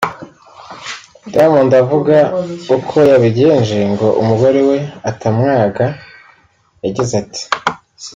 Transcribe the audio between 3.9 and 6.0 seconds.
ngo umugore we atamwanga